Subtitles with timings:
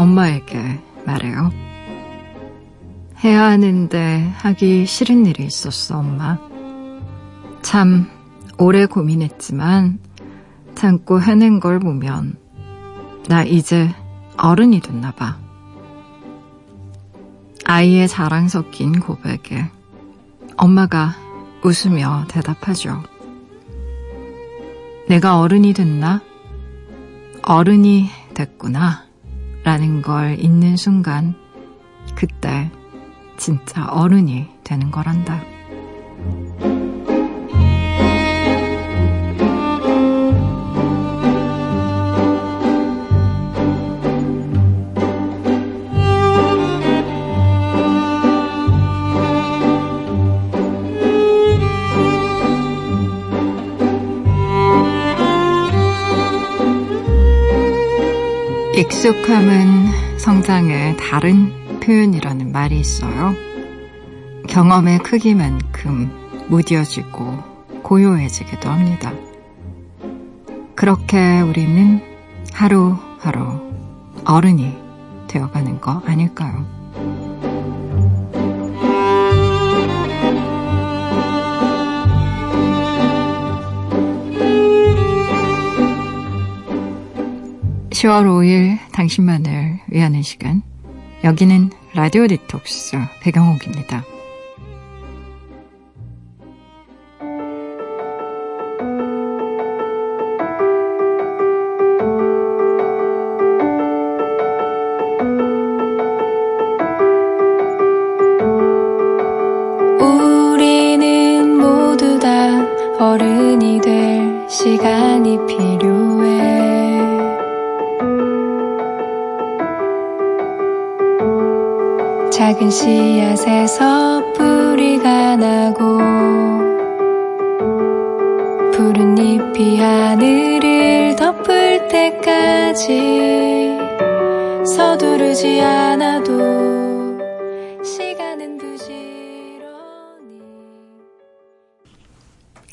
[0.00, 1.50] 엄마에게 말해요.
[3.22, 6.38] 해야 하는데 하기 싫은 일이 있었어, 엄마.
[7.60, 8.08] 참,
[8.56, 9.98] 오래 고민했지만,
[10.74, 12.38] 참고 해낸 걸 보면,
[13.28, 13.94] 나 이제
[14.38, 15.36] 어른이 됐나 봐.
[17.66, 19.70] 아이의 자랑 섞인 고백에
[20.56, 21.14] 엄마가
[21.62, 23.02] 웃으며 대답하죠.
[25.08, 26.22] 내가 어른이 됐나?
[27.42, 29.09] 어른이 됐구나.
[29.62, 31.34] 라는 걸 잊는 순간,
[32.14, 32.70] 그때
[33.36, 35.42] 진짜 어른이 되는 거란다.
[58.80, 63.34] 익숙함은 성장의 다른 표현이라는 말이 있어요.
[64.48, 67.36] 경험의 크기만큼 무뎌지고
[67.82, 69.12] 고요해지기도 합니다.
[70.74, 72.00] 그렇게 우리는
[72.54, 73.60] 하루하루
[74.24, 74.74] 어른이
[75.28, 76.79] 되어가는 거 아닐까요?
[88.00, 90.62] (10월 5일) 당신만을 위하는 시간
[91.22, 94.09] 여기는 라디오 디톡스 배경옥입니다.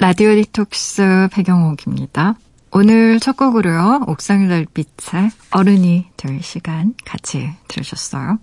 [0.08, 2.36] 라디오 디톡스 백영옥입니다.
[2.72, 4.06] 오늘 첫 곡으로요.
[4.08, 8.40] 옥상달빛의 어른이 될 시간 같이 들으셨어요.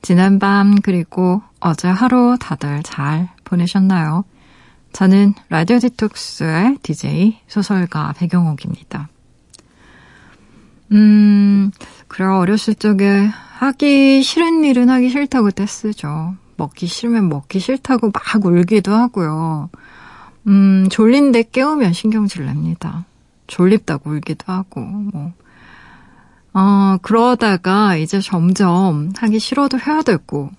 [0.00, 4.24] 지난밤 그리고 어제 하루 다들 잘 보내셨나요?
[4.94, 9.10] 저는 라디오 디톡스의 DJ 소설가 백영옥입니다.
[10.92, 11.72] 음,
[12.08, 16.36] 그래 어렸을 적에 하기 싫은 일은 하기 싫다고 떼쓰죠.
[16.56, 19.68] 먹기 싫으면 먹기 싫다고 막 울기도 하고요.
[20.46, 23.06] 음, 졸린데 깨우면 신경질 냅니다.
[23.46, 25.32] 졸립다고 울기도 하고, 뭐,
[26.52, 30.50] 어, 그러다가 이제 점점 하기 싫어도 해야 되고,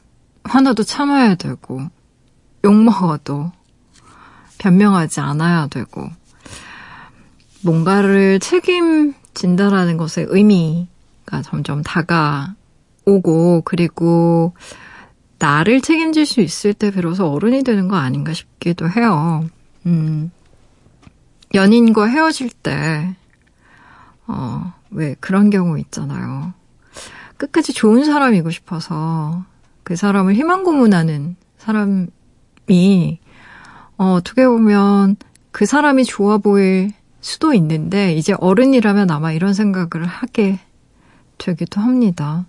[0.43, 1.81] 화나도 참아야 되고,
[2.63, 3.51] 욕먹어도
[4.57, 6.09] 변명하지 않아야 되고,
[7.61, 14.53] 뭔가를 책임진다라는 것의 의미가 점점 다가오고, 그리고
[15.37, 19.47] 나를 책임질 수 있을 때 비로소 어른이 되는 거 아닌가 싶기도 해요.
[19.85, 20.31] 음,
[21.53, 23.15] 연인과 헤어질 때,
[24.27, 26.53] 어, 왜 그런 경우 있잖아요.
[27.37, 29.45] 끝까지 좋은 사람이고 싶어서
[29.83, 33.19] 그 사람을 희망 고문하는 사람이
[33.97, 35.15] 어, 어떻게 보면
[35.51, 36.91] 그 사람이 좋아 보일
[37.21, 40.59] 수도 있는데 이제 어른이라면 아마 이런 생각을 하게
[41.37, 42.45] 되기도 합니다.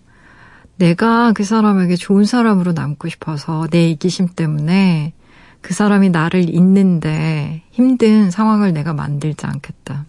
[0.77, 5.15] 내가 그 사람에게 좋은 사람으로 남고 싶어서 내 이기심 때문에
[5.61, 10.07] 그 사람이 나를 잊는데 힘든 상황을 내가 만들지 않겠다.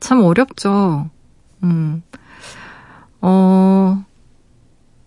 [0.00, 1.10] 참 어렵죠.
[1.62, 2.02] 음.
[3.20, 4.04] 어,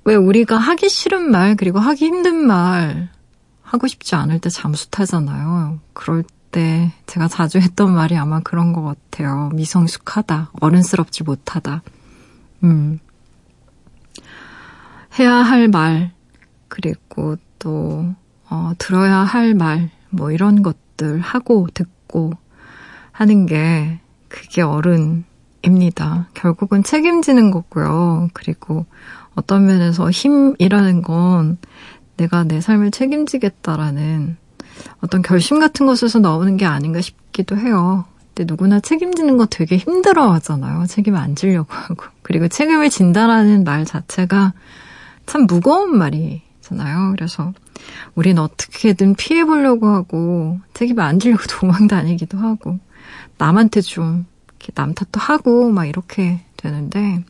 [0.05, 3.09] 왜 우리가 하기 싫은 말, 그리고 하기 힘든 말,
[3.61, 5.79] 하고 싶지 않을 때 잠수 타잖아요.
[5.93, 9.49] 그럴 때 제가 자주 했던 말이 아마 그런 것 같아요.
[9.53, 11.81] 미성숙하다, 어른스럽지 못하다.
[12.63, 12.99] 음.
[15.19, 16.13] 해야 할 말,
[16.69, 18.13] 그리고 또,
[18.49, 22.31] 어, 들어야 할 말, 뭐 이런 것들 하고 듣고
[23.11, 25.23] 하는 게 그게 어른
[25.63, 26.27] 입니다.
[26.33, 28.29] 결국은 책임지는 거고요.
[28.33, 28.85] 그리고
[29.35, 31.57] 어떤 면에서 힘이라는 건
[32.17, 34.37] 내가 내 삶을 책임지겠다라는
[35.01, 38.05] 어떤 결심 같은 것에서 나오는 게 아닌가 싶기도 해요.
[38.33, 40.85] 근데 누구나 책임지는 거 되게 힘들어 하잖아요.
[40.87, 42.03] 책임 안 지려고 하고.
[42.21, 44.53] 그리고 책임을 진다라는 말 자체가
[45.25, 47.13] 참 무거운 말이잖아요.
[47.15, 47.53] 그래서
[48.15, 52.79] 우린 어떻게든 피해보려고 하고 책임 안 지려고 도망 다니기도 하고
[53.37, 57.23] 남한테 좀남 탓도 하고 막 이렇게 되는데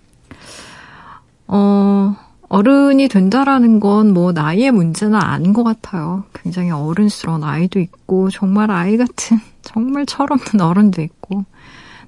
[1.47, 2.15] 어,
[2.49, 6.23] 어른이 된다라는 건 뭐 나이의 문제는 아닌 것 같아요.
[6.33, 11.43] 굉장히 어른스러운 아이도 있고, 정말 아이 같은, 정말 철없는 어른도 있고,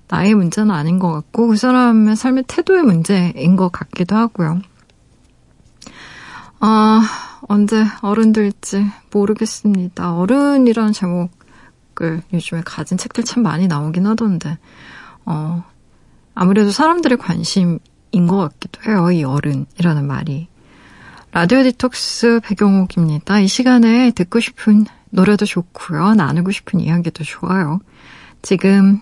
[0.07, 4.61] 나이의 문제는 아닌 것 같고, 그 사람의 삶의 태도의 문제인 것 같기도 하고요.
[6.59, 10.15] 아, 언제 어른 될지 모르겠습니다.
[10.15, 14.57] 어른이라는 제목을 요즘에 가진 책들 참 많이 나오긴 하던데,
[15.25, 15.63] 어,
[16.33, 17.79] 아무래도 사람들의 관심인
[18.27, 19.11] 것 같기도 해요.
[19.11, 20.47] 이 어른이라는 말이.
[21.31, 23.39] 라디오 디톡스 배경옥입니다.
[23.39, 26.15] 이 시간에 듣고 싶은 노래도 좋고요.
[26.15, 27.79] 나누고 싶은 이야기도 좋아요.
[28.41, 29.01] 지금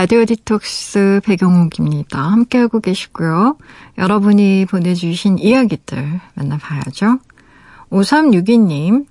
[0.00, 2.22] 라디오 디톡스 백영옥입니다.
[2.22, 3.58] 함께하고 계시고요.
[3.98, 7.18] 여러분이 보내주신 이야기들 만나봐야죠.
[7.90, 9.06] 5362님,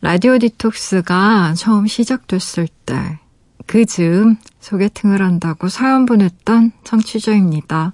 [0.00, 3.18] 라디오 디톡스가 처음 시작됐을 때,
[3.66, 7.92] 그 즈음 소개팅을 한다고 사연 보냈던 청취자입니다.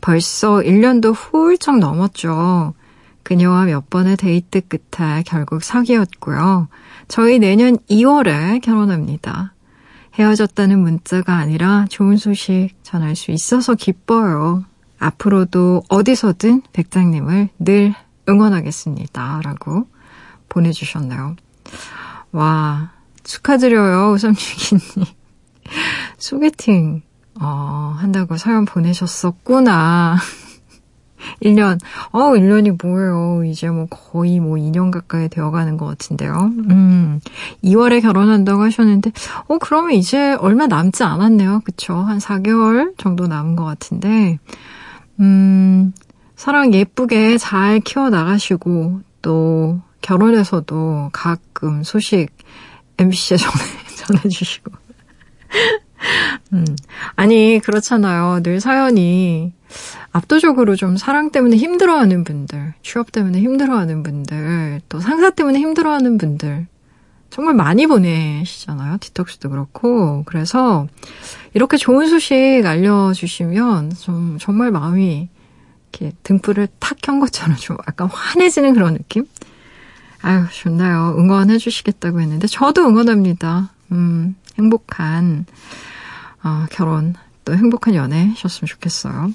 [0.00, 2.74] 벌써 1년도 훌쩍 넘었죠.
[3.22, 6.66] 그녀와 몇 번의 데이트 끝에 결국 사귀었고요.
[7.06, 9.52] 저희 내년 2월에 결혼합니다.
[10.14, 14.64] 헤어졌다는 문자가 아니라 좋은 소식 전할 수 있어서 기뻐요.
[14.98, 17.94] 앞으로도 어디서든 백장님을 늘
[18.28, 19.40] 응원하겠습니다.
[19.42, 19.86] 라고
[20.48, 21.36] 보내주셨네요.
[22.32, 22.92] 와,
[23.24, 24.12] 축하드려요.
[24.12, 25.06] 우삼육이님.
[26.18, 27.02] 소개팅,
[27.40, 30.18] 어, 한다고 사연 보내셨었구나.
[31.42, 31.78] 1년.
[32.10, 33.44] 어, 1년이 뭐예요.
[33.44, 36.50] 이제 뭐 거의 뭐 2년 가까이 되어가는 것 같은데요.
[36.70, 37.20] 음,
[37.62, 39.12] 2월에 결혼한다고 하셨는데,
[39.48, 41.62] 어, 그러면 이제 얼마 남지 않았네요.
[41.64, 41.94] 그쵸?
[41.94, 44.38] 한 4개월 정도 남은 것 같은데,
[45.20, 45.92] 음,
[46.36, 52.28] 사랑 예쁘게 잘 키워나가시고, 또 결혼해서도 가끔 소식
[52.98, 53.64] MBC에 전해,
[53.96, 54.72] 전해주시고.
[56.52, 56.64] 음,
[57.16, 58.42] 아니, 그렇잖아요.
[58.42, 59.52] 늘 사연이,
[60.12, 66.66] 압도적으로 좀 사랑 때문에 힘들어하는 분들, 취업 때문에 힘들어하는 분들, 또 상사 때문에 힘들어하는 분들,
[67.30, 68.98] 정말 많이 보내시잖아요.
[69.00, 70.22] 디톡스도 그렇고.
[70.26, 70.86] 그래서
[71.54, 75.30] 이렇게 좋은 소식 알려주시면 좀 정말 마음이
[75.92, 79.26] 이렇게 등불을 탁 켠 것처럼 좀 약간 환해지는 그런 느낌?
[80.20, 81.16] 아유, 좋나요.
[81.18, 83.70] 응원해 주시겠다고 했는데, 저도 응원합니다.
[83.90, 85.46] 음, 행복한,
[86.44, 87.14] 어, 결혼,
[87.44, 89.32] 또 행복한 연애 하셨으면 좋겠어요.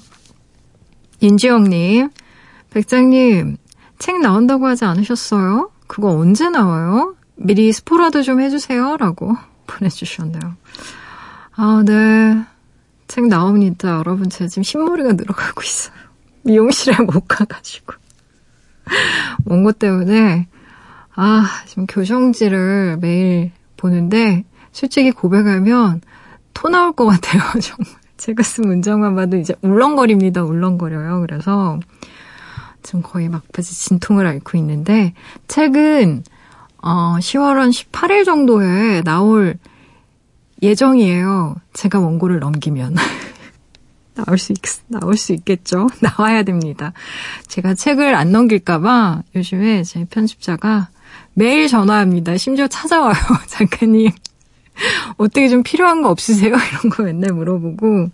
[1.20, 2.10] 인지영님,
[2.70, 3.56] 백장님,
[3.98, 5.70] 책 나온다고 하지 않으셨어요?
[5.86, 7.16] 그거 언제 나와요?
[7.34, 8.96] 미리 스포라도 좀 해주세요.
[8.96, 10.56] 라고 보내주셨네요.
[11.56, 12.44] 아, 네.
[13.08, 13.96] 책 나옵니다.
[13.96, 15.94] 여러분, 제가 지금 흰머리가 늘어가고 있어요.
[16.42, 17.94] 미용실에 못 가가지고.
[19.44, 20.46] 원고 때문에,
[21.14, 26.00] 아, 지금 교정지를 매일 보는데, 솔직히 고백하면
[26.54, 27.42] 토 나올 것 같아요.
[27.60, 27.97] 정말.
[28.18, 30.44] 제가 쓴 문장만 봐도 이제 울렁거립니다.
[30.44, 31.20] 울렁거려요.
[31.20, 31.80] 그래서
[32.82, 35.14] 지금 거의 막바지 진통을 앓고 있는데
[35.46, 36.24] 책은
[36.82, 39.58] 어 10월 한 18일 정도에 나올
[40.62, 41.56] 예정이에요.
[41.72, 42.94] 제가 원고를 넘기면.
[44.14, 44.58] 나올 수, 있,
[44.88, 45.86] 나올 수 있겠죠?
[46.02, 46.92] 나와야 됩니다.
[47.46, 50.88] 제가 책을 안 넘길까봐 요즘에 제 편집자가
[51.34, 52.36] 매일 전화합니다.
[52.36, 53.14] 심지어 찾아와요.
[53.46, 54.10] 작가님.
[55.18, 56.54] 어떻게 좀 필요한 거 없으세요?
[56.70, 58.10] 이런 거 맨날 물어보고.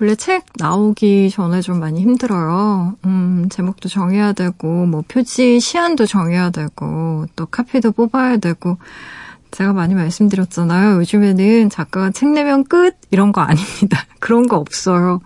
[0.00, 2.96] 원래 책 나오기 전에 좀 많이 힘들어요.
[3.04, 8.78] 음, 제목도 정해야 되고, 뭐, 표지 시안도 정해야 되고, 또 카피도 뽑아야 되고,
[9.50, 10.96] 제가 많이 말씀드렸잖아요.
[10.96, 12.96] 요즘에는 작가가 책 내면 끝!
[13.10, 14.04] 이런 거 아닙니다.
[14.18, 15.20] 그런 거 없어요.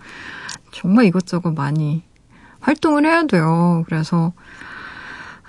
[0.71, 2.03] 정말 이것저것 많이
[2.59, 3.83] 활동을 해야 돼요.
[3.87, 4.33] 그래서,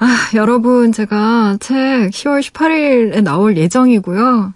[0.00, 1.76] 아, 여러분, 제가 책
[2.10, 4.52] 10월 18일에 나올 예정이고요.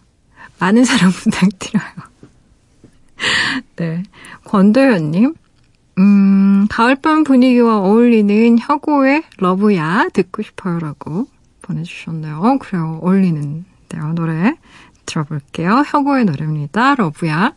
[0.61, 1.85] 많은 사랑 부탁드려요.
[3.77, 4.03] 네.
[4.45, 5.35] 권도현님,
[5.99, 11.27] 음, 가을밤 분위기와 어울리는 혁오의 러브야 듣고 싶어요라고
[11.63, 12.37] 보내주셨네요.
[12.39, 13.01] 어, 그래요.
[13.03, 14.13] 어울리는데요.
[14.15, 14.55] 노래
[15.07, 15.83] 들어볼게요.
[15.87, 16.95] 혁오의 노래입니다.
[16.95, 17.55] 러브야.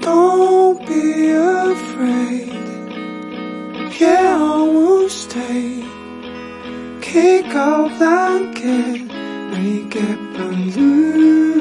[0.00, 2.52] Don't be afraid.
[3.98, 5.84] Yeah, I will stay.
[7.14, 9.02] Kick out blanket.
[9.52, 11.60] Make it blue.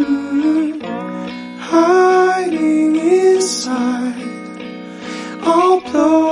[1.59, 4.15] Hiding inside.
[5.43, 6.22] I'll blow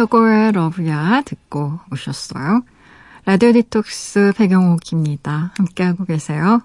[0.00, 2.62] 혁오의 Love Ya 듣고 오셨어요.
[3.26, 5.52] 라디오 디톡스 백영옥입니다.
[5.58, 6.62] 함께하고 계세요.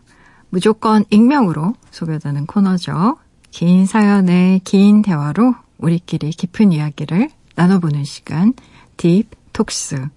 [0.50, 3.18] 무조건 익명으로 소개되는 코너죠.
[3.52, 8.54] 긴 사연의 긴 대화로 우리끼리 깊은 이야기를 나눠보는 시간,
[8.96, 10.08] 딥톡스.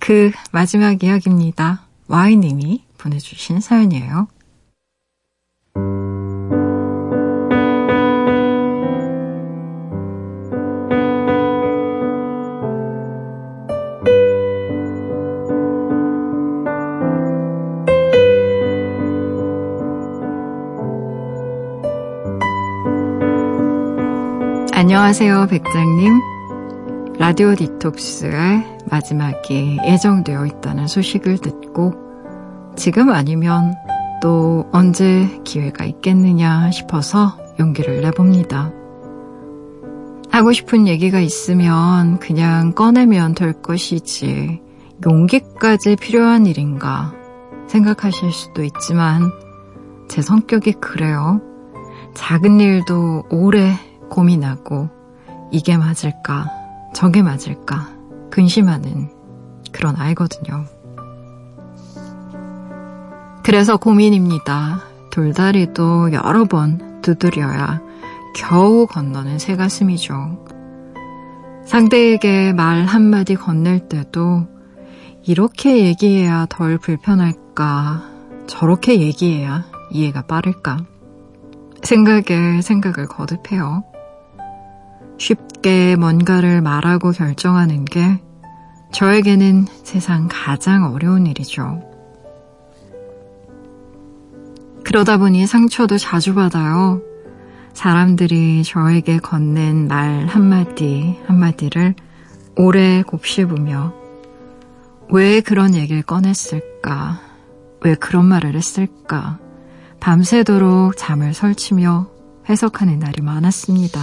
[0.00, 1.86] 그 마지막 이야기입니다.
[2.08, 4.26] Y님이 보내주신 사연이에요.
[24.86, 26.20] 안녕하세요, 백장님.
[27.18, 31.92] 라디오 디톡스의 마지막이 예정되어 있다는 소식을 듣고
[32.76, 33.74] 지금 아니면
[34.22, 38.70] 또 언제 기회가 있겠느냐 싶어서 용기를 내봅니다.
[40.30, 44.62] 하고 싶은 얘기가 있으면 그냥 꺼내면 될 것이지
[45.04, 47.12] 용기까지 필요한 일인가
[47.66, 49.32] 생각하실 수도 있지만
[50.06, 51.40] 제 성격이 그래요.
[52.14, 53.72] 작은 일도 오래
[54.08, 54.88] 고민하고
[55.50, 56.50] 이게 맞을까,
[56.94, 57.88] 저게 맞을까
[58.30, 59.10] 근심하는
[59.72, 60.64] 그런 아이거든요.
[63.44, 64.80] 그래서 고민입니다.
[65.12, 67.80] 돌다리도 여러 번 두드려야
[68.34, 70.44] 겨우 건너는 새 가슴이죠.
[71.64, 74.46] 상대에게 말 한마디 건넬 때도
[75.22, 78.02] 이렇게 얘기해야 덜 불편할까,
[78.46, 80.78] 저렇게 얘기해야 이해가 빠를까.
[81.82, 83.84] 생각에 생각을 거듭해요.
[85.18, 88.20] 쉽게 뭔가를 말하고 결정하는 게
[88.92, 91.82] 저에게는 세상 가장 어려운 일이죠.
[94.84, 97.02] 그러다 보니 상처도 자주 받아요.
[97.72, 101.94] 사람들이 저에게 건넨 말 한마디 한마디를
[102.56, 103.92] 오래 곱씹으며
[105.10, 107.20] 왜 그런 얘기를 꺼냈을까?
[107.82, 109.38] 왜 그런 말을 했을까?
[110.00, 112.08] 밤새도록 잠을 설치며
[112.48, 114.00] 해석하는 날이 많았습니다.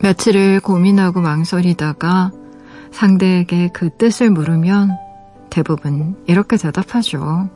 [0.00, 2.30] 며칠을 고민하고 망설이다가
[2.92, 4.96] 상대에게 그 뜻을 물으면
[5.50, 7.48] 대부분 이렇게 대답하죠.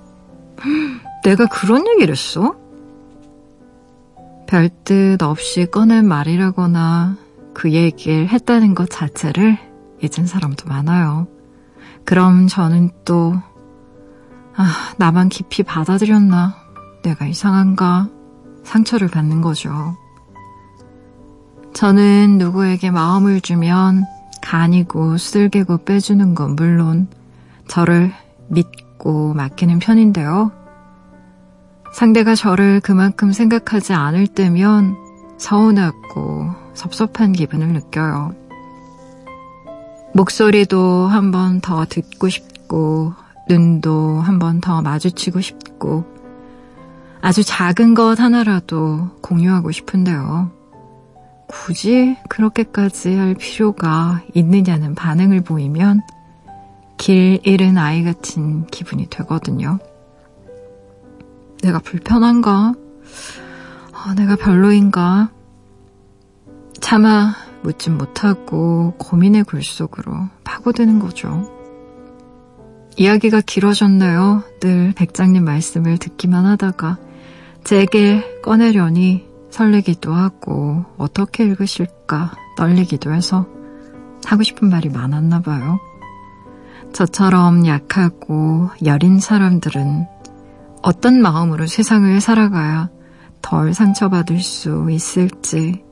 [1.24, 2.56] 내가 그런 얘기를 했어?
[4.46, 7.16] 별뜻 없이 꺼낸 말이라거나
[7.54, 9.58] 그 얘기를 했다는 것 자체를
[10.02, 11.26] 잊은 사람도 많아요.
[12.04, 13.34] 그럼 저는 또,
[14.54, 16.56] 아, 나만 깊이 받아들였나?
[17.02, 18.08] 내가 이상한가?
[18.64, 19.96] 상처를 받는 거죠.
[21.74, 24.04] 저는 누구에게 마음을 주면
[24.40, 27.08] 간이고 쓸개고 빼주는 건 물론
[27.68, 28.12] 저를
[28.48, 30.52] 믿고 맡기는 편인데요.
[31.94, 34.96] 상대가 저를 그만큼 생각하지 않을 때면
[35.38, 38.32] 서운하고 섭섭한 기분을 느껴요.
[40.14, 43.14] 목소리도 한 번 더 듣고 싶고,
[43.48, 46.04] 눈도 한 번 더 마주치고 싶고,
[47.22, 50.50] 아주 작은 것 하나라도 공유하고 싶은데요.
[51.52, 56.00] 굳이 그렇게까지 할 필요가 있느냐는 반응을 보이면
[56.96, 59.78] 길 잃은 아이 같은 기분이 되거든요.
[61.62, 62.74] 내가 불편한가?
[63.92, 65.30] 아, 내가 별로인가?
[66.80, 71.48] 차마 묻진 못하고 고민의 굴 속으로 파고드는 거죠.
[72.96, 74.42] 이야기가 길어졌나요?
[74.60, 76.98] 늘 백장님 말씀을 듣기만 하다가
[77.62, 83.46] 제게 꺼내려니 설레기도 하고 어떻게 읽으실까 떨리기도 해서
[84.24, 85.78] 하고 싶은 말이 많았나 봐요.
[86.92, 90.06] 저처럼 약하고 여린 사람들은
[90.82, 92.90] 어떤 마음으로 세상을 살아가야
[93.40, 95.84] 덜 상처받을 수 있을지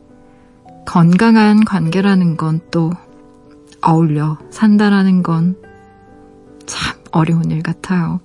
[0.87, 2.91] 건강한 관계라는 건 또
[3.83, 5.71] 어울려 산다라는 건
[6.71, 8.21] 참 어려운 일 같아요.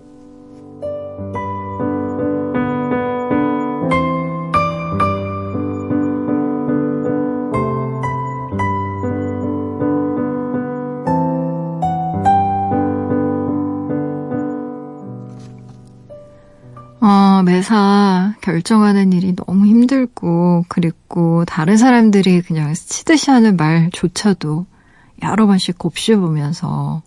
[17.05, 24.65] 어, 매사 결정하는 일이 너무 힘들고, 그리고 다른 사람들이 그냥 치듯이 하는 말조차도
[25.21, 27.03] 여러 번씩 곱씹으면서,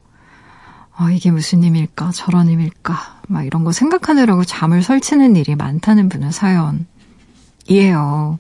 [1.01, 6.31] 어, 이게 무슨 힘일까, 저런 힘일까, 막 이런 거 생각하느라고 잠을 설치는 일이 많다는 분은
[6.31, 8.39] 사연이에요.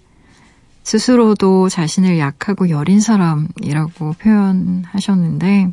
[0.84, 5.72] 스스로도 자신을 약하고 여린 사람이라고 표현하셨는데,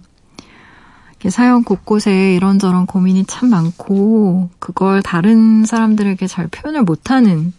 [1.30, 7.54] 사연 곳곳에 이런저런 고민이 참 많고 그걸 다른 사람들에게 잘 표현을 못하는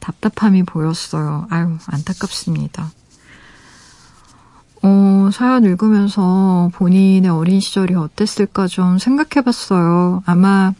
[0.00, 1.46] 답답함이 보였어요.
[1.50, 2.90] 아유, 안타깝습니다.
[4.82, 10.22] 어, 사연 읽으면서 본인의 어린 시절이 어땠을까 좀 생각해 봤어요.
[10.26, 10.72] 아마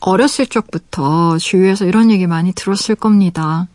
[0.00, 3.68] 어렸을 적부터 주위에서 이런 얘기 많이 들었을 겁니다.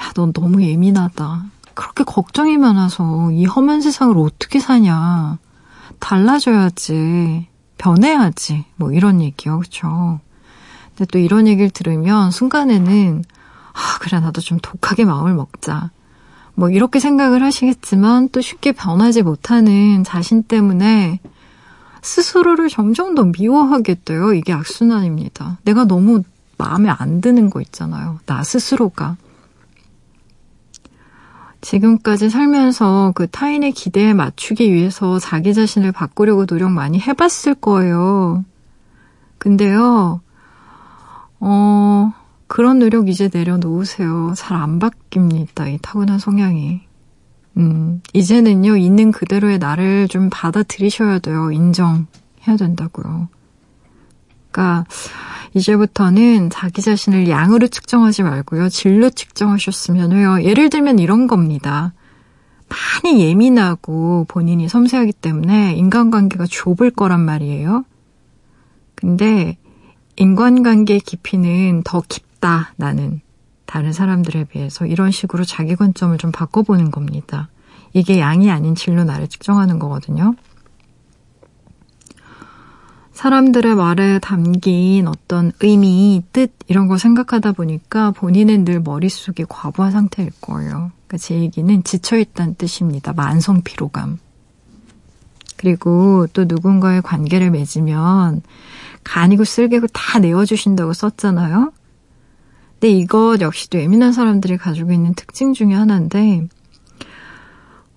[0.00, 1.44] 야, 넌 너무 예민하다.
[1.74, 5.38] 그렇게 걱정이 많아서 이 험한 세상을 어떻게 사냐.
[6.02, 7.46] 달라져야지,
[7.78, 10.18] 변해야지, 뭐 이런 얘기요, 그쵸?
[10.88, 13.24] 근데 또 이런 얘기를 들으면 순간에는,
[13.72, 15.90] 아, 그래, 나도 좀 독하게 마음을 먹자.
[16.54, 21.20] 뭐 이렇게 생각을 하시겠지만 또 쉽게 변하지 못하는 자신 때문에
[22.02, 24.34] 스스로를 점점 더 미워하게 돼요.
[24.34, 25.58] 이게 악순환입니다.
[25.62, 26.24] 내가 너무
[26.58, 28.18] 마음에 안 드는 거 있잖아요.
[28.26, 29.16] 나 스스로가.
[31.62, 38.44] 지금까지 살면서 그 타인의 기대에 맞추기 위해서 자기 자신을 바꾸려고 노력 많이 해봤을 거예요.
[39.38, 40.20] 근데요,
[41.40, 42.12] 어,
[42.46, 44.34] 그런 노력 이제 내려놓으세요.
[44.36, 45.72] 잘 안 바뀝니다.
[45.72, 46.82] 이 타고난 성향이.
[47.58, 51.50] 음, 이제는요, 있는 그대로의 나를 좀 받아들이셔야 돼요.
[51.52, 53.28] 인정해야 된다고요.
[54.52, 54.84] 그러니까,
[55.54, 58.68] 이제부터는 자기 자신을 양으로 측정하지 말고요.
[58.68, 60.42] 질로 측정하셨으면 해요.
[60.42, 61.92] 예를 들면 이런 겁니다.
[63.02, 67.84] 많이 예민하고 본인이 섬세하기 때문에 인간관계가 좁을 거란 말이에요.
[68.94, 69.58] 근데
[70.16, 73.20] 인간관계의 깊이는 더 깊다, 나는.
[73.66, 77.48] 다른 사람들에 비해서 이런 식으로 자기 관점을 좀 바꿔보는 겁니다.
[77.94, 80.34] 이게 양이 아닌 질로 나를 측정하는 거거든요.
[83.12, 90.30] 사람들의 말에 담긴 어떤 의미, 뜻 이런 거 생각하다 보니까 본인은 늘 머릿속이 과부하 상태일
[90.40, 90.90] 거예요.
[91.06, 93.12] 그러니까 제 얘기는 지쳐있다는 뜻입니다.
[93.12, 94.18] 만성 피로감.
[95.56, 98.42] 그리고 또 누군가의 관계를 맺으면
[99.04, 101.72] 간이고 쓸개고 다 내어주신다고 썼잖아요.
[102.72, 106.48] 근데 이것 역시도 예민한 사람들이 가지고 있는 특징 중에 하나인데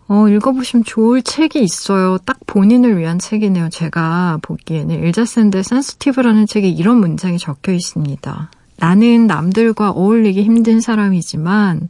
[0.08, 2.18] 어, 읽어보시면 좋을 책이 있어요.
[2.20, 3.70] 딱 본인을 위한 책이네요.
[3.70, 8.52] 제가 보기에는 일자샌드의 센스티브라는 책에 이런 문장이 적혀 있습니다.
[8.78, 11.88] 나는 남들과 어울리기 힘든 사람이지만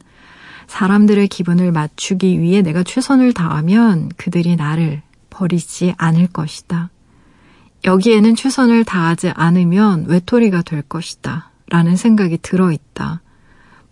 [0.66, 6.90] 사람들의 기분을 맞추기 위해 내가 최선을 다하면 그들이 나를 버리지 않을 것이다.
[7.84, 11.50] 여기에는 최선을 다하지 않으면 외톨이가 될 것이다.
[11.68, 13.20] 라는 생각이 들어있다.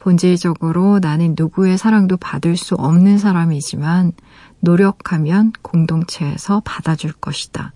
[0.05, 4.13] 본질적으로 나는 누구의 사랑도 받을 수 없는 사람이지만
[4.61, 7.73] 노력하면 공동체에서 받아줄 것이다.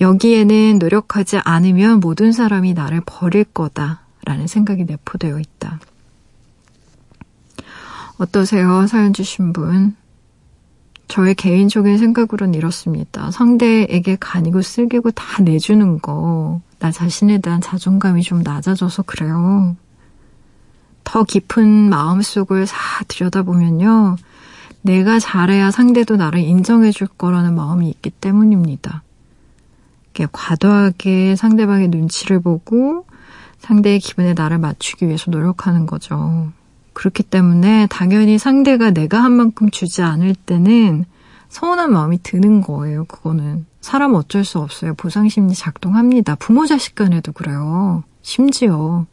[0.00, 4.02] 여기에는 노력하지 않으면 모든 사람이 나를 버릴 거다.
[4.24, 5.80] 라는 생각이 내포되어 있다.
[8.18, 8.86] 어떠세요?
[8.86, 9.96] 사연 주신 분.
[11.08, 13.32] 저의 개인적인 생각으로는 이렇습니다.
[13.32, 19.76] 상대에게 간이고 쓸개고 다 내주는 거, 나 자신에 대한 자존감이 좀 낮아져서 그래요.
[21.04, 24.16] 더 깊은 마음속을 사 들여다보면요.
[24.82, 29.02] 내가 잘해야 상대도 나를 인정해 줄 거라는 마음이 있기 때문입니다.
[30.30, 33.06] 과도하게 상대방의 눈치를 보고
[33.58, 36.52] 상대의 기분에 나를 맞추기 위해서 노력하는 거죠.
[36.92, 41.06] 그렇기 때문에 당연히 상대가 내가 한 만큼 주지 않을 때는
[41.48, 43.66] 서운한 마음이 드는 거예요, 그거는.
[43.80, 44.94] 사람 어쩔 수 없어요.
[44.94, 46.34] 보상심리 작동합니다.
[46.36, 48.04] 부모 자식 간에도 그래요.
[48.22, 49.06] 심지어.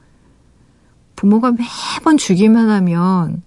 [1.22, 3.44] 부모가 매번 주기만 하면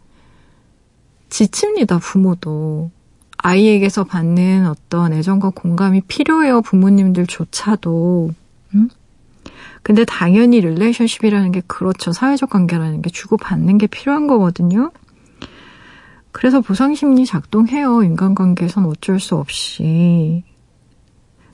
[1.28, 2.92] 지칩니다, 부모도.
[3.36, 8.30] 아이에게서 받는 어떤 애정과 공감이 필요해요, 부모님들조차도.
[8.76, 8.88] 응?
[9.82, 12.12] 근데 당연히 relationship이라는 게 그렇죠.
[12.12, 14.92] 사회적 관계라는 게 주고받는 게 필요한 거거든요.
[16.30, 18.04] 그래서 보상심리 작동해요.
[18.04, 20.44] 인간관계에선 어쩔 수 없이.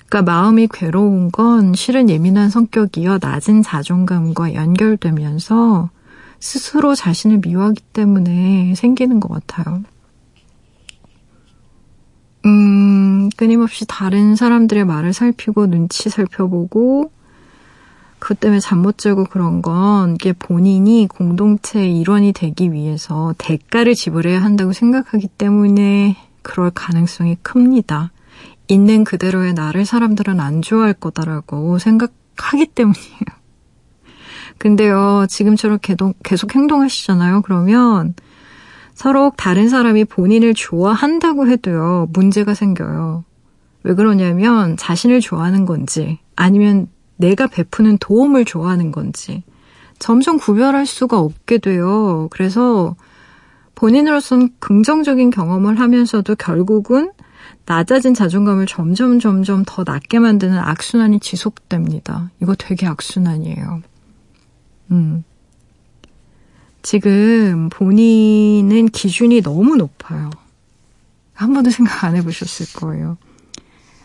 [0.07, 5.89] 그러니까 마음이 괴로운 건 실은 예민한 성격이 어 낮은 자존감과 연결되면서
[6.41, 9.83] 스스로 자신을 미워하기 때문에 생기는 것 같아요.
[12.47, 17.13] 음, 끊임없이 다른 사람들의 말을 살피고 눈치 살펴보고
[18.19, 24.43] 그것 때문에 잠 못 자고 그런 건 이게 본인이 공동체의 일원이 되기 위해서 대가를 지불해야
[24.43, 28.13] 한다고 생각하기 때문에 그럴 가능성이 큽니다.
[28.69, 33.40] 있는 그대로의 나를 사람들은 안 좋아할 거다라고 생각하기 때문이에요.
[34.61, 37.41] 근데요, 지금처럼 계속, 계속 행동하시잖아요.
[37.41, 38.15] 그러면
[38.93, 43.25] 서로 다른 사람이 본인을 좋아한다고 해도요, 문제가 생겨요.
[43.85, 49.45] 왜 그러냐면 자신을 좋아하는 건지 아니면 내가 베푸는 도움을 좋아하는 건지
[49.99, 52.29] 점점 구별할 수가 없게 돼요.
[52.31, 52.97] 그래서
[53.77, 57.13] 본인으로서는 긍정적인 경험을 하면서도 결국은
[57.65, 62.31] 낮아진 자존감을 점점 점점 더 낮게 만드는 악순환이 지속됩니다.
[62.43, 63.81] 이거 되게 악순환이에요.
[64.91, 65.25] 음.
[66.83, 70.31] 지금 본인은 기준이 너무 높아요.
[71.35, 73.17] 한 번도 생각 안 해보셨을 거예요.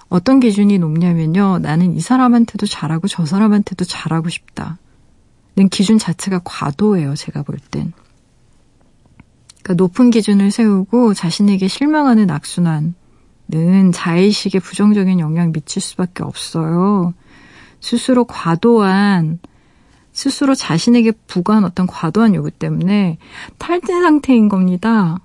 [0.10, 1.60] 어떤 기준이 높냐면요.
[1.60, 4.78] 나는 이 사람한테도 잘하고 저 사람한테도 잘하고 싶다.
[5.58, 7.16] 는 기준 자체가 과도해요.
[7.16, 7.94] 제가 볼 땐.
[9.64, 12.94] 그러니까 높은 기준을 세우고 자신에게 실망하는 악순환은
[13.94, 17.14] 자의식에 부정적인 영향을 미칠 수밖에 없어요.
[17.80, 19.40] 스스로 과도한
[20.16, 23.18] 스스로 자신에게 부과한 어떤 과도한 요구 때문에
[23.58, 25.20] 탈진 상태인 겁니다.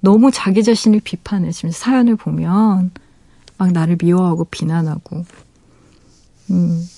[0.00, 1.52] 너무 자기 자신을 비판해.
[1.52, 2.90] 지금 사연을 보면
[3.58, 5.26] 막 나를 미워하고 비난하고.
[6.50, 6.88] 음.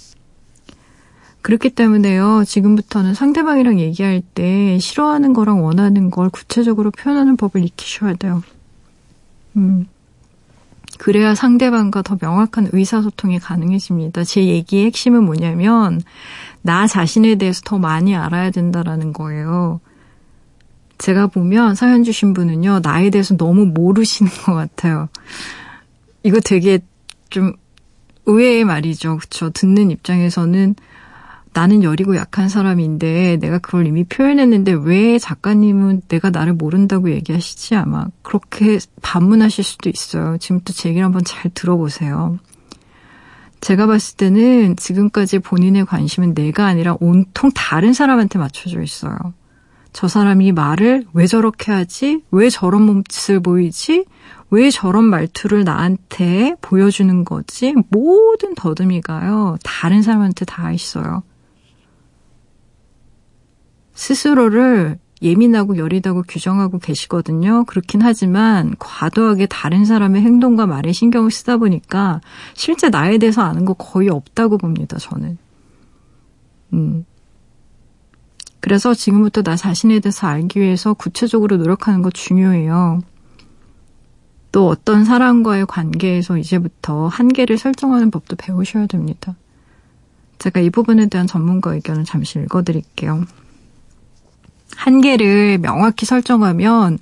[1.42, 2.44] 그렇기 때문에요.
[2.46, 8.44] 지금부터는 상대방이랑 얘기할 때 싫어하는 거랑 원하는 걸 구체적으로 표현하는 법을 익히셔야 돼요.
[9.56, 9.88] 음.
[10.98, 14.24] 그래야 상대방과 더 명확한 의사소통이 가능해집니다.
[14.24, 16.00] 제 얘기의 핵심은 뭐냐면,
[16.62, 19.80] 나 자신에 대해서 더 많이 알아야 된다라는 거예요.
[20.98, 25.08] 제가 보면 사연 주신 분은요, 나에 대해서 너무 모르시는 것 같아요.
[26.22, 26.78] 이거 되게
[27.30, 27.52] 좀
[28.26, 29.18] 의외의 말이죠.
[29.18, 29.50] 그쵸.
[29.50, 30.74] 듣는 입장에서는
[31.54, 38.06] 나는 여리고 약한 사람인데 내가 그걸 이미 표현했는데 왜 작가님은 내가 나를 모른다고 얘기하시지 아마
[38.22, 40.36] 그렇게 반문하실 수도 있어요.
[40.38, 42.40] 지금부터 제 얘기를 한번 잘 들어보세요.
[43.60, 49.16] 제가 봤을 때는 지금까지 본인의 관심은 내가 아니라 온통 다른 사람한테 맞춰져 있어요.
[49.92, 52.24] 저 사람이 말을 왜 저렇게 하지?
[52.32, 54.06] 왜 저런 몸짓을 보이지?
[54.50, 57.74] 왜 저런 말투를 나한테 보여주는 거지?
[57.90, 61.22] 모든 더듬이가요, 다른 사람한테 다 있어요.
[63.94, 67.64] 스스로를 예민하고 여리다고 규정하고 계시거든요.
[67.64, 72.20] 그렇긴 하지만 과도하게 다른 사람의 행동과 말에 신경을 쓰다 보니까
[72.54, 75.38] 실제 나에 대해서 아는 거 거의 없다고 봅니다, 저는.
[76.74, 77.06] 음.
[78.60, 83.00] 그래서 지금부터 나 자신에 대해서 알기 위해서 구체적으로 노력하는 거 중요해요.
[84.52, 89.36] 또 어떤 사람과의 관계에서 이제부터 한계를 설정하는 법도 배우셔야 됩니다.
[90.38, 93.24] 제가 이 부분에 대한 전문가 의견을 잠시 읽어드릴게요.
[94.76, 96.98] 한계를 명확히 설정하면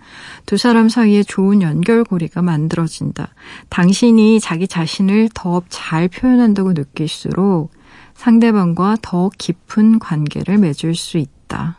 [0.46, 3.28] 두 사람 사이에 좋은 연결고리가 만들어진다.
[3.70, 7.72] 당신이 자기 자신을 더 잘 표현한다고 느낄수록
[8.14, 11.78] 상대방과 더 깊은 관계를 맺을 수 있다.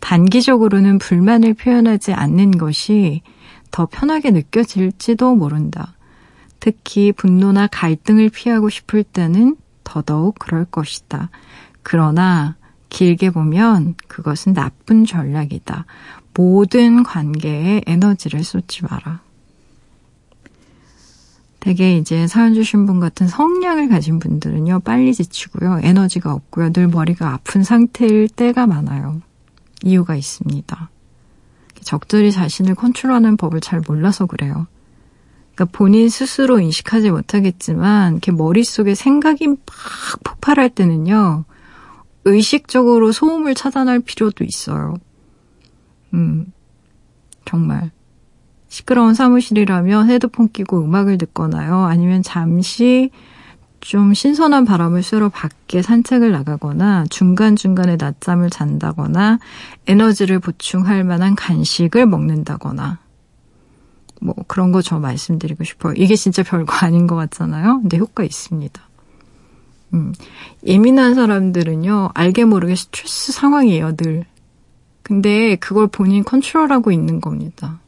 [0.00, 3.22] 단기적으로는 불만을 표현하지 않는 것이
[3.70, 5.94] 더 편하게 느껴질지도 모른다.
[6.60, 11.30] 특히 분노나 갈등을 피하고 싶을 때는 더더욱 그럴 것이다.
[11.82, 12.56] 그러나
[12.88, 15.84] 길게 보면 그것은 나쁜 전략이다.
[16.34, 19.20] 모든 관계에 에너지를 쏟지 마라.
[21.60, 27.32] 되게 이제 사연 주신 분 같은 성량을 가진 분들은요, 빨리 지치고요, 에너지가 없고요, 늘 머리가
[27.32, 29.20] 아픈 상태일 때가 많아요.
[29.82, 30.90] 이유가 있습니다.
[31.82, 34.66] 적절히 자신을 컨트롤하는 법을 잘 몰라서 그래요.
[35.54, 39.58] 그러니까 본인 스스로 인식하지 못하겠지만 이렇게 머릿속에 생각이 막
[40.22, 41.44] 폭발할 때는요.
[42.24, 44.94] 의식적으로 소음을 차단할 필요도 있어요.
[46.14, 46.52] 음.
[47.44, 47.90] 정말
[48.68, 51.84] 시끄러운 사무실이라면 헤드폰 끼고 음악을 듣거나요.
[51.84, 53.10] 아니면 잠시
[53.80, 59.38] 좀 신선한 바람을 쐬러 밖에 산책을 나가거나 중간중간에 낮잠을 잔다거나
[59.86, 62.98] 에너지를 보충할 만한 간식을 먹는다거나
[64.20, 65.94] 뭐 그런 거 저 말씀드리고 싶어요.
[65.96, 67.80] 이게 진짜 별거 아닌 것 같잖아요.
[67.80, 68.87] 근데 효과 있습니다.
[69.94, 70.12] 음,
[70.66, 74.26] 예민한 사람들은요, 알게 모르게 스트레스 상황이에요, 늘.
[75.02, 77.80] 근데 그걸 본인 컨트롤하고 있는 겁니다.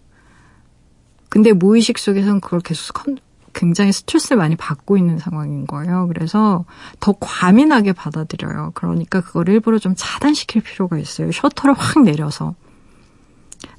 [1.28, 3.18] 근데 무의식 속에선 그걸 계속 컨,
[3.52, 6.08] 굉장히 스트레스를 많이 받고 있는 상황인 거예요.
[6.08, 6.64] 그래서
[6.98, 8.72] 더 과민하게 받아들여요.
[8.74, 11.30] 그러니까 그걸 일부러 좀 차단시킬 필요가 있어요.
[11.30, 12.54] 셔터를 확 내려서.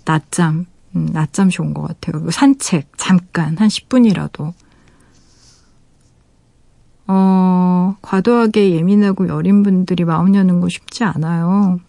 [0.06, 2.30] 낮잠, 음, 낮잠 좋은 것 같아요.
[2.30, 4.54] 산책, 잠깐, 한 10분이라도.
[7.14, 11.82] 어, 과도하게 예민하고 여린 분들이 마음 여는 거 쉽지 않아요.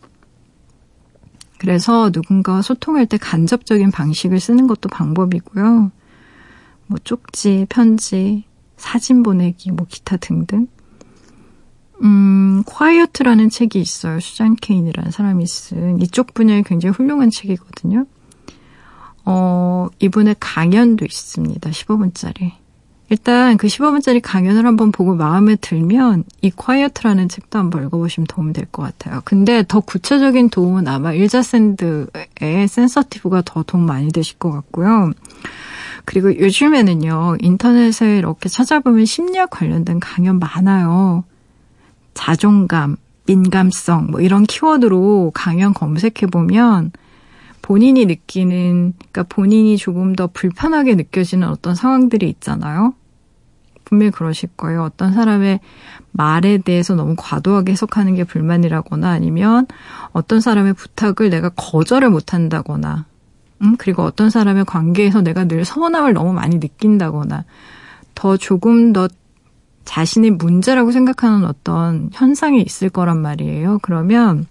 [1.58, 5.92] 그래서 누군가와 소통할 때 간접적인 방식을 쓰는 것도 방법이고요.
[6.88, 8.42] 뭐 쪽지, 편지,
[8.76, 10.66] 사진 보내기, 뭐 기타 등등.
[12.02, 14.18] 음, 콰이어트라는 책이 있어요.
[14.18, 18.06] 수잔 케인이라는 사람이 쓴 이쪽 분야에 굉장히 훌륭한 책이거든요.
[19.24, 21.70] 어, 이분의 강연도 있습니다.
[21.70, 22.61] 15분짜리.
[23.12, 28.86] 일단 그 15분짜리 강연을 한번 보고 마음에 들면 이 콰이어트라는 책도 한번 읽어보시면 도움이 될것
[28.86, 29.20] 같아요.
[29.26, 32.08] 근데 더 구체적인 도움은 아마 일자샌드의
[32.66, 35.12] 센서티브가 더 도움 많이 되실 것 같고요.
[36.06, 41.24] 그리고 요즘에는요, 인터넷에 이렇게 찾아보면 심리학 관련된 강연 많아요.
[42.14, 42.96] 자존감,
[43.26, 46.92] 민감성, 뭐 이런 키워드로 강연 검색해보면
[47.60, 52.94] 본인이 느끼는, 그러니까 본인이 조금 더 불편하게 느껴지는 어떤 상황들이 있잖아요.
[53.84, 54.82] 분명히 그러실 거예요.
[54.82, 55.60] 어떤 사람의
[56.12, 59.66] 말에 대해서 너무 과도하게 해석하는 게 불만이라거나 아니면
[60.12, 63.06] 어떤 사람의 부탁을 내가 거절을 못 한다거나,
[63.62, 67.44] 음, 그리고 어떤 사람의 관계에서 내가 늘 서운함을 너무 많이 느낀다거나,
[68.14, 69.08] 더 조금 더
[69.84, 73.78] 자신의 문제라고 생각하는 어떤 현상이 있을 거란 말이에요.
[73.82, 74.46] 그러면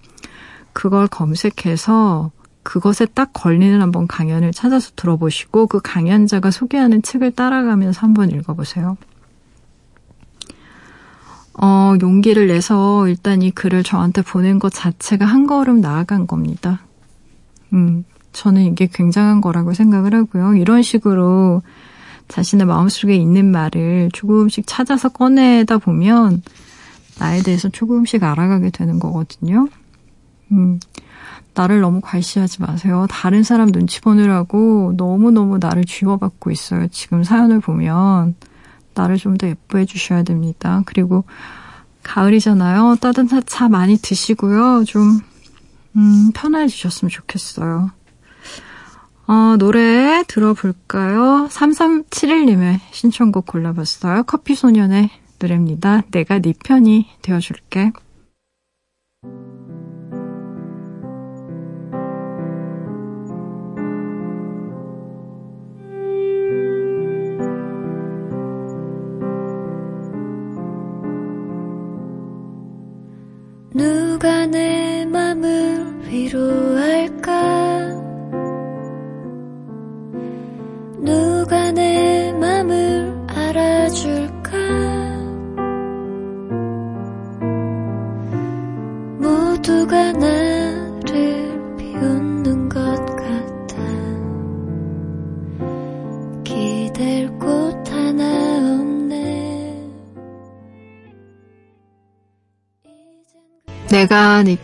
[0.74, 2.32] 그걸 검색해서
[2.63, 8.98] 그것에 딱 걸리는 한번 강연을 찾아서 들어보시고 그 강연자가 소개하는 책을 따라가면서 한번 읽어보세요.
[11.53, 16.81] 어, 용기를 내서 일단 이 글을 저한테 보낸 것 자체가 한 걸음 나아간 겁니다.
[17.73, 20.55] 음, 저는 이게 굉장한 거라고 생각을 하고요.
[20.55, 21.61] 이런 식으로
[22.27, 26.41] 자신의 마음속에 있는 말을 조금씩 찾아서 꺼내다 보면
[27.19, 29.67] 나에 대해서 조금씩 알아가게 되는 거거든요.
[30.51, 30.79] 음,
[31.53, 33.05] 나를 너무 괄시하지 마세요.
[33.09, 36.87] 다른 사람 눈치 보느라고 너무너무 나를 쥐어받고 있어요.
[36.87, 38.35] 지금 사연을 보면.
[38.93, 40.84] 나를 좀 더 예뻐해 주셔야 됩니다.
[40.86, 41.23] 그리고
[42.04, 42.97] 가을이잖아요.
[42.99, 44.84] 따뜻한 차 많이 드시고요.
[44.86, 45.19] 좀,
[45.95, 47.91] 음, 편해지셨으면 좋겠어요.
[49.27, 51.47] 어, 노래 들어볼까요?
[51.49, 54.23] 3371님의 신청곡 골라봤어요.
[54.23, 56.01] 커피소년의 노래입니다.
[56.12, 57.91] 내가 네 편이 되어줄게.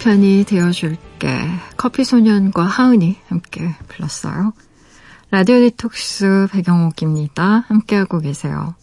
[0.08, 1.38] 편이 되어줄게.
[1.76, 4.54] 커피소년과 하은이 함께 불렀어요.
[5.32, 7.66] 라디오 디톡스 배경옥입니다.
[7.68, 8.74] 함께하고 계세요.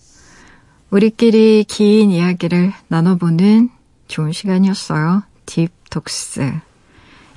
[0.90, 3.70] 우리끼리 긴 이야기를 나눠보는
[4.06, 5.22] 좋은 시간이었어요.
[5.46, 6.52] 딥톡스.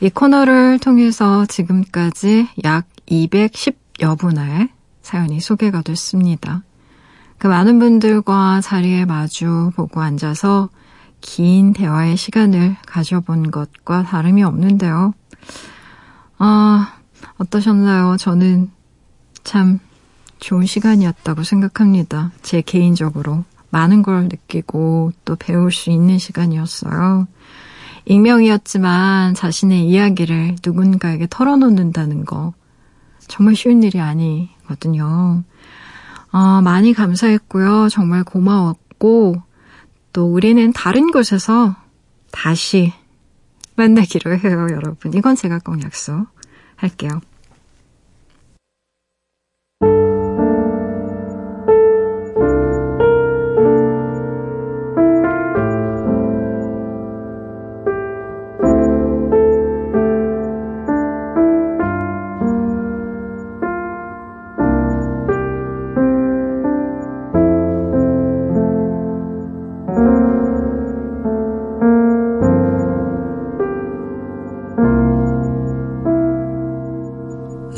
[0.01, 4.67] 이 코너를 통해서 지금까지 약 210여 분의
[5.01, 6.61] 사연이 소개가 됐습니다.
[7.37, 10.67] 그 많은 분들과 자리에 마주 보고 앉아서
[11.27, 15.13] 긴 대화의 시간을 가져본 것과 다름이 없는데요.
[16.37, 16.93] 아,
[17.37, 18.15] 어떠셨나요?
[18.17, 18.71] 저는
[19.43, 19.79] 참
[20.39, 22.31] 좋은 시간이었다고 생각합니다.
[22.41, 23.43] 제 개인적으로.
[23.69, 27.27] 많은 걸 느끼고 또 배울 수 있는 시간이었어요.
[28.05, 32.53] 익명이었지만 자신의 이야기를 누군가에게 털어놓는다는 거
[33.27, 35.43] 정말 쉬운 일이 아니거든요.
[36.31, 37.89] 아, 많이 감사했고요.
[37.89, 39.45] 정말 고마웠고
[40.17, 41.75] 또 우리는 다른 곳에서
[42.31, 42.91] 다시
[43.75, 45.13] 만나기로 해요, 여러분.
[45.13, 47.21] 이건 제가 꼭 약속할게요.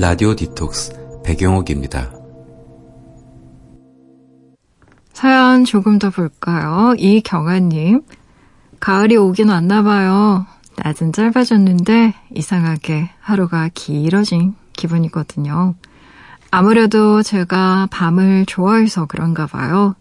[0.10, 2.12] 라디오 디톡스 배경옥입니다.
[5.14, 6.96] 사연 조금 더 볼까요?
[6.98, 8.02] 이경아님.
[8.80, 10.48] 가을이 오긴 왔나 봐요.
[10.78, 15.76] 낮은 짧아졌는데 이상하게 하루가 길어진 기분이거든요.
[16.50, 19.94] 아무래도 제가 밤을 좋아해서 그런가 봐요.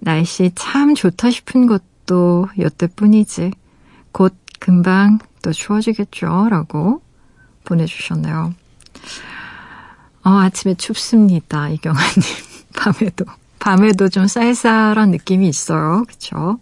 [0.00, 3.50] 날씨 참 좋다 싶은 것도 여태뿐이지.
[4.12, 6.48] 곧 금방 또 추워지겠죠?
[6.48, 7.02] 라고
[7.64, 8.54] 보내주셨네요.
[10.24, 11.68] 어, 아침에 춥습니다.
[11.68, 12.22] 이경아님.
[12.76, 13.24] 밤에도.
[13.58, 16.04] 밤에도 좀 쌀쌀한 느낌이 있어요.
[16.08, 16.58] 그쵸?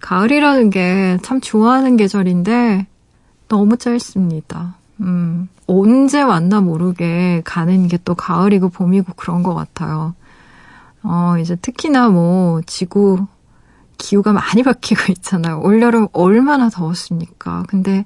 [0.00, 2.86] 가을이라는 게 참 좋아하는 계절인데
[3.48, 4.76] 너무 짧습니다.
[5.00, 10.14] 음, 언제 왔나 모르게 가는 게 또 가을이고 봄이고 그런 것 같아요.
[11.02, 13.26] 어, 이제 특히나 뭐 지구
[13.98, 15.60] 기후가 많이 바뀌고 있잖아요.
[15.60, 17.64] 올여름 얼마나 더웠습니까?
[17.68, 18.04] 근데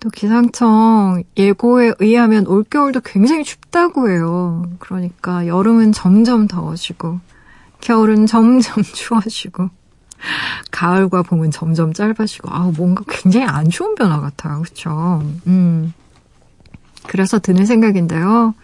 [0.00, 4.64] 또 기상청 예고에 의하면 올겨울도 굉장히 춥다고 해요.
[4.78, 7.20] 그러니까 여름은 점점 더워지고
[7.80, 9.68] 겨울은 점점 추워지고
[10.70, 14.62] 가을과 봄은 점점 짧아지고 아 뭔가 굉장히 안 좋은 변화 같아요.
[14.62, 15.22] 그렇죠?
[15.46, 15.92] 음.
[17.06, 18.54] 그래서 드는 생각인데요.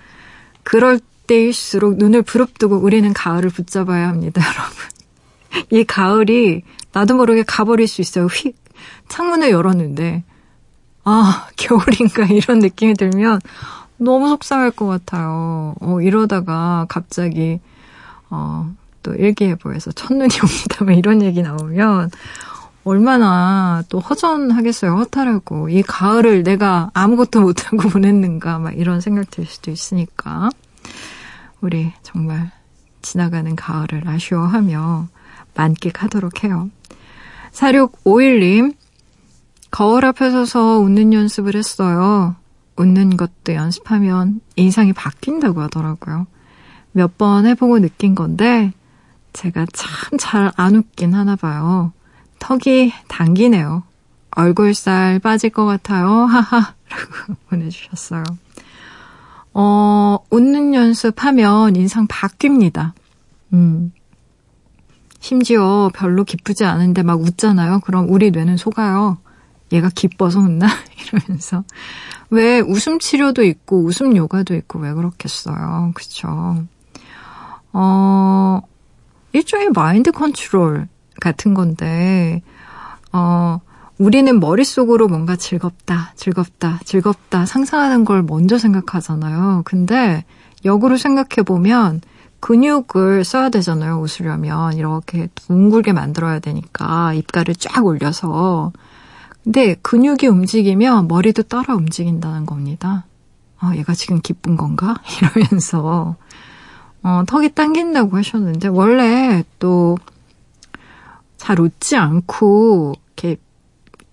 [0.62, 5.66] 그럴 때일수록 눈을 부릅뜨고 우리는 가을을 붙잡아야 합니다, 여러분.
[5.70, 8.26] 이 가을이 나도 모르게 가버릴 수 있어요.
[8.26, 8.56] 휙
[9.08, 10.24] 창문을 열었는데
[11.08, 13.40] 아, 겨울인가 이런 느낌이 들면
[13.96, 15.74] 너무 속상할 것 같아요.
[15.80, 17.60] 어, 이러다가 갑자기,
[18.28, 18.68] 어,
[19.04, 20.84] 또 일기예보에서 첫눈이 옵니다.
[20.84, 22.10] 뭐 이런 얘기 나오면
[22.82, 24.96] 얼마나 또 허전하겠어요.
[24.96, 25.68] 허탈하고.
[25.68, 28.58] 이 가을을 내가 아무것도 못하고 보냈는가.
[28.58, 30.50] 막 이런 생각 들 수도 있으니까.
[31.60, 32.50] 우리 정말
[33.00, 35.06] 지나가는 가을을 아쉬워하며
[35.54, 36.68] 만끽하도록 해요.
[37.52, 38.74] 4651님,
[39.76, 42.34] 거울 앞에 서서 웃는 연습을 했어요.
[42.76, 46.26] 웃는 것도 연습하면 인상이 바뀐다고 하더라고요.
[46.92, 48.72] 몇 번 해보고 느낀 건데,
[49.34, 51.92] 제가 참 잘 안 웃긴 하나 봐요.
[52.38, 53.82] 턱이 당기네요.
[54.30, 56.08] 얼굴살 빠질 것 같아요.
[56.24, 56.72] 하하.
[56.88, 58.24] 라고 보내주셨어요.
[59.52, 62.92] 어, 웃는 연습하면 인상 바뀝니다.
[63.52, 63.92] 음.
[65.20, 67.80] 심지어 별로 기쁘지 않은데 막 웃잖아요.
[67.80, 69.18] 그럼 우리 뇌는 속아요.
[69.72, 70.66] 얘가 기뻐서 웃나?
[71.12, 71.64] 이러면서.
[72.30, 75.92] 왜 웃음 치료도 있고 웃음 요가도 있고 왜 그렇겠어요.
[75.94, 76.64] 그쵸.
[77.72, 78.60] 어,
[79.32, 80.88] 일종의 마인드 컨트롤
[81.20, 82.42] 같은 건데,
[83.12, 83.60] 어,
[83.98, 89.62] 우리는 머릿속으로 뭔가 즐겁다, 즐겁다, 즐겁다 상상하는 걸 먼저 생각하잖아요.
[89.64, 90.24] 근데
[90.64, 92.00] 역으로 생각해보면
[92.40, 94.74] 근육을 써야 되잖아요, 웃으려면.
[94.74, 98.72] 이렇게 둥글게 만들어야 되니까 입가를 쫙 올려서.
[99.46, 103.06] 근데 근육이 움직이면 머리도 따라 움직인다는 겁니다.
[103.60, 104.96] 아, 얘가 지금 기쁜 건가?
[105.22, 106.16] 이러면서,
[107.04, 109.96] 어, 턱이 당긴다고 하셨는데, 원래 또,
[111.36, 113.36] 잘 웃지 않고, 이렇게,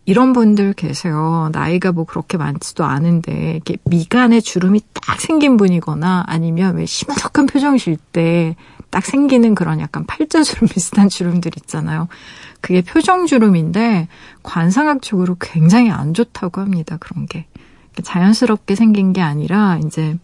[0.05, 1.49] 이런 분들 계세요.
[1.51, 7.77] 나이가 뭐 그렇게 많지도 않은데, 이렇게 미간에 주름이 딱 생긴 분이거나, 아니면 왜 시무룩한 표정
[7.77, 8.55] 질 때
[8.93, 12.07] 딱 생기는 그런 약간 팔자주름 비슷한 주름들 있잖아요.
[12.63, 14.07] 그게 표정주름인데
[14.41, 16.95] 관상학 적으로 굉장히 안 좋다고 합니다.
[16.97, 17.45] 그런 게.
[18.01, 20.17] 자연스럽게 생긴 게 아니라 이제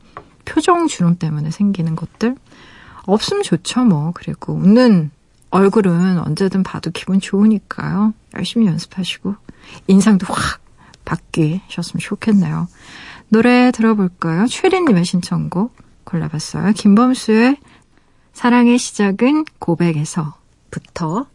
[0.45, 2.37] 표정주름 때문에 생기는 것들.
[3.05, 4.13] 없으면 좋죠, 뭐.
[4.15, 5.11] 그리고 웃는
[5.49, 8.13] 얼굴은 언제든 봐도 기분 좋으니까요.
[8.35, 9.35] 열심히 연습하시고
[9.87, 10.61] 인상도 확
[11.03, 12.69] 바뀌셨으면 좋겠네요.
[13.27, 14.47] 노래 들어볼까요?
[14.47, 15.75] 최리님의 신청곡
[16.05, 16.71] 골라봤어요.
[16.71, 17.57] 김범수의
[18.31, 21.27] 사랑의 시작은 고백에서부터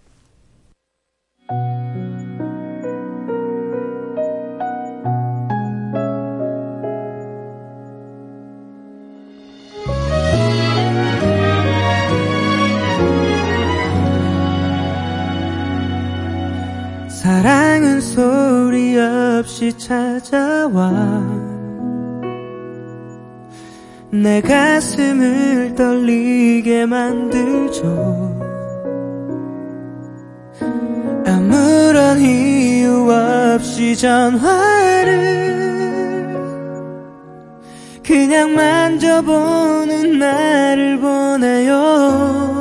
[17.09, 21.55] 사랑은 소리 없이 찾아와.
[24.11, 28.44] 내 가슴을 떨리게 만들죠
[31.55, 35.45] 아무런 이유 없이 전화를
[38.03, 42.54] 그냥 만져보는 나를 보내요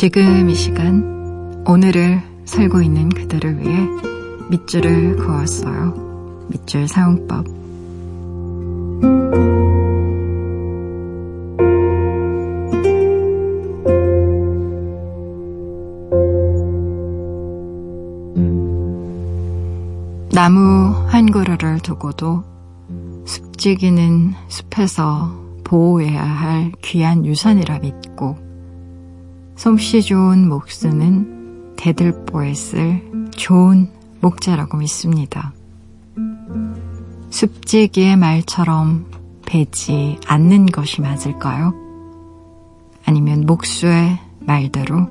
[0.00, 3.76] 지금 이 시간 오늘을 살고 있는 그대를 위해
[4.48, 6.46] 밑줄을 그었어요.
[6.50, 7.44] 밑줄 사용법.
[20.32, 22.44] 나무 한 그루를 두고도
[23.26, 25.32] 숲지기는 숲에서
[25.64, 28.47] 보호해야 할 귀한 유산이라 믿고
[29.58, 33.02] 솜씨 좋은 목수는 대들보에 쓸
[33.32, 33.90] 좋은
[34.20, 35.52] 목재라고 믿습니다.
[37.30, 39.06] 숲지기의 말처럼
[39.46, 41.74] 베지 않는 것이 맞을까요?
[43.04, 45.10] 아니면 목수의 말대로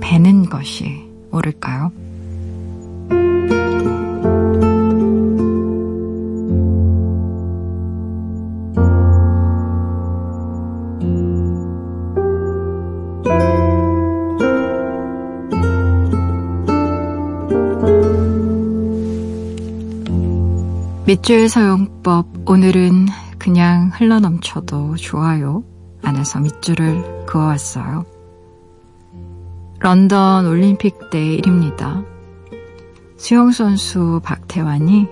[0.00, 1.90] 베는 것이 옳을까요?
[21.24, 23.06] 밑줄 사용법 오늘은
[23.38, 25.64] 그냥 흘러넘쳐도 좋아요
[26.02, 28.04] 안에서 밑줄을 그어왔어요.
[29.80, 32.02] 런던 올림픽 때 일입니다.
[33.16, 35.08] 수영선수 박태환이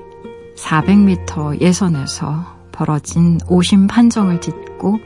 [0.58, 5.00] 400m 예선에서 벌어진 오심 판정을 딛고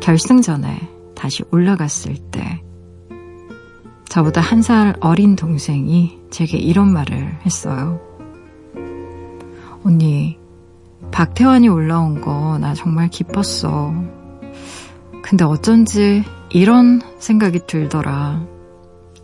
[0.00, 2.62] 결승전에 다시 올라갔을 때
[4.08, 8.07] 저보다 한 살 어린 동생이 제게 이런 말을 했어요.
[9.88, 10.38] 언니,
[11.10, 13.94] 박태환이 올라온 거 나 정말 기뻤어.
[15.22, 18.44] 근데 어쩐지 이런 생각이 들더라.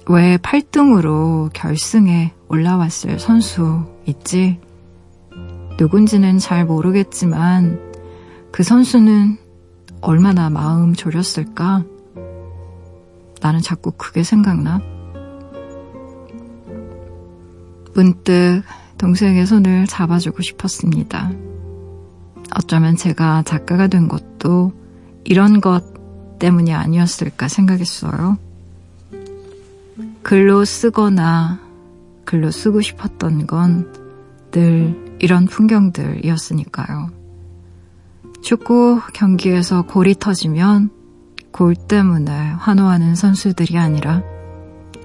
[0.08, 4.58] 왜 8등으로 결승에 올라왔을 선수 있지?
[5.78, 7.80] 누군지는 잘 모르겠지만
[8.50, 9.36] 그 선수는
[10.00, 11.84] 얼마나 마음 졸였을까?
[13.42, 14.80] 나는 자꾸 그게 생각나.
[17.94, 18.62] 문득
[18.98, 21.32] 동생의 손을 잡아주고 싶었습니다.
[22.56, 24.72] 어쩌면 제가 작가가 된 것도
[25.24, 25.82] 이런 것
[26.38, 28.38] 때문이 아니었을까 생각했어요.
[30.22, 31.60] 글로 쓰거나
[32.24, 34.04] 글로 쓰고 싶었던 건
[34.54, 37.10] 늘 이런 풍경들이었으니까요.
[38.40, 40.90] 축구 경기에서 골이 터지면
[41.50, 44.22] 골 때문에 환호하는 선수들이 아니라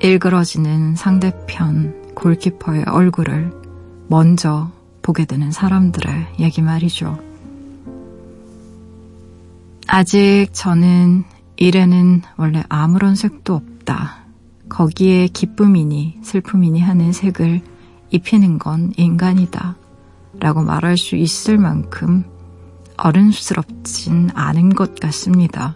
[0.01, 3.51] 일그러지는 상대편 골키퍼의 얼굴을
[4.09, 4.71] 먼저
[5.03, 7.17] 보게 되는 사람들의 얘기 말이죠.
[9.87, 11.23] 아직 저는
[11.57, 14.25] 일에는 원래 아무런 색도 없다.
[14.67, 17.61] 거기에 기쁨이니 슬픔이니 하는 색을
[18.09, 19.75] 입히는 건 인간이다.
[20.39, 22.23] 라고 말할 수 있을 만큼
[22.97, 25.75] 어른스럽진 않은 것 같습니다.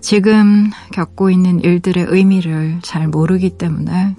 [0.00, 4.16] 지금 겪고 있는 일들의 의미를 잘 모르기 때문에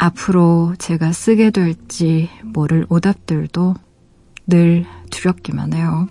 [0.00, 3.74] 앞으로 제가 쓰게 될지 모를 오답들도
[4.46, 6.08] 늘 두렵기만 해요.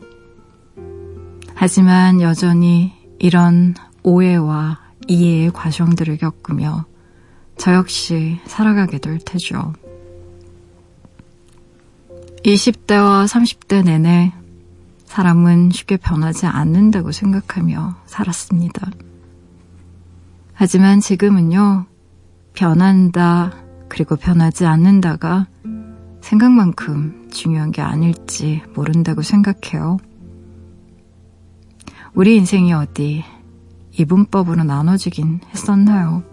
[1.55, 6.85] 하지만 여전히 이런 오해와 이해의 과정들을 겪으며
[7.57, 9.73] 저 역시 살아가게 될 테죠.
[12.43, 14.33] 20대와 30대 내내
[15.05, 18.91] 사람은 쉽게 변하지 않는다고 생각하며 살았습니다.
[20.53, 21.85] 하지만 지금은요,
[22.53, 23.53] 변한다,
[23.89, 25.47] 그리고 변하지 않는다가
[26.21, 29.97] 생각만큼 중요한 게 아닐지 모른다고 생각해요.
[32.13, 33.23] 우리 인생이 어디
[33.97, 36.23] 이분법으로 나눠지긴 했었나요?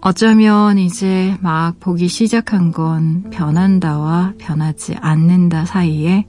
[0.00, 6.26] 어쩌면 이제 막 보기 시작한 건 변한다와 변하지 않는다 사이에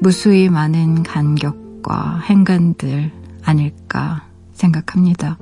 [0.00, 3.10] 무수히 많은 간격과 행간들
[3.42, 5.38] 아닐까 생각합니다.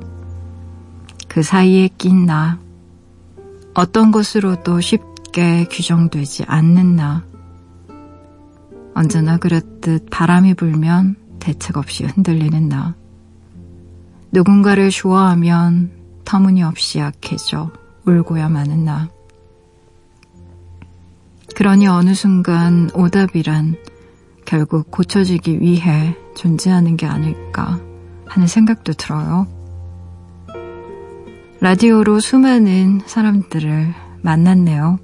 [1.28, 2.58] 그 사이에 낀 나,
[3.76, 7.22] 어떤 것으로도 쉽게 규정되지 않는 나,
[8.94, 12.94] 언제나 그랬듯 바람이 불면 대책 없이 흔들리는 나,
[14.32, 15.90] 누군가를 좋아하면
[16.24, 17.70] 터무니없이 약해져
[18.06, 19.10] 울고야 마는 나.
[21.54, 23.76] 그러니 어느 순간 오답이란
[24.46, 27.78] 결국 고쳐지기 위해 존재하는 게 아닐까
[28.26, 29.46] 하는 생각도 들어요.
[31.66, 33.92] 라디오로 수많은 사람들을
[34.22, 35.00] 만났네요.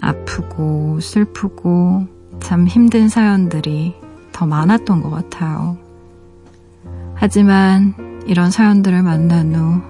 [0.00, 2.06] 아프고 슬프고
[2.40, 3.94] 참 힘든 사연들이
[4.32, 5.76] 더 많았던 것 같아요.
[7.14, 9.82] 하지만 이런 사연들을 만난 후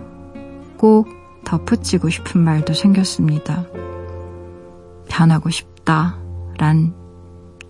[0.78, 1.06] 꼭
[1.44, 3.64] 덧붙이고 싶은 말도 생겼습니다.
[5.08, 6.18] 변하고 싶다.
[6.58, 6.92] 란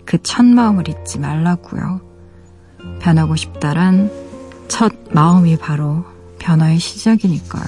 [0.03, 2.01] 그 첫 마음을 잊지 말라고요.
[3.01, 4.11] 변하고 싶다란
[4.67, 6.05] 첫 마음이 바로
[6.43, 7.63] 변화의 시작이니까요.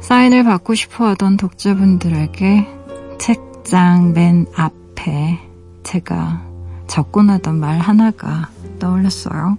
[0.00, 2.68] 사인을 받고 싶어 하던 독자분들에게
[3.18, 5.38] 책장 맨 앞에
[5.82, 6.42] 제가
[6.86, 9.58] 적곤 하던 말 하나가 떠올랐어요.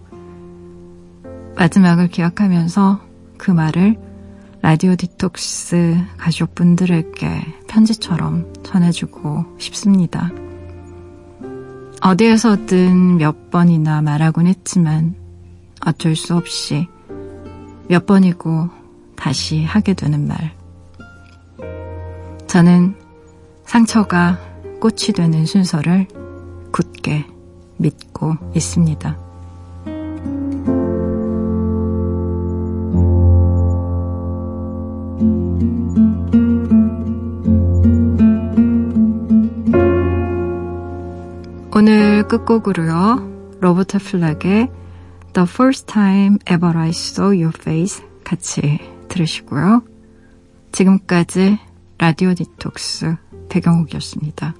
[1.55, 3.01] 마지막을 기억하면서
[3.37, 3.97] 그 말을
[4.61, 10.31] 라디오 디톡스 가족분들에게 편지처럼 전해주고 싶습니다.
[12.01, 15.20] 어디에서든 몇 번이나 말하곤 했지만
[15.85, 16.87] 어쩔 수 없이
[17.87, 18.69] 몇 번이고
[19.15, 20.55] 다시 하게 되는 말.
[22.47, 22.95] 저는
[23.65, 24.39] 상처가
[24.79, 26.07] 꽃이 되는 순서를
[26.71, 27.25] 굳게
[27.77, 29.17] 믿고 있습니다.
[41.73, 43.57] 오늘 끝곡으로요.
[43.59, 44.69] 로버트 플락의
[45.33, 49.81] The First Time Ever I Saw Your Face 같이 들으시고요.
[50.73, 51.57] 지금까지
[51.97, 53.15] 라디오 디톡스
[53.49, 54.55] 배경옥이었습니다.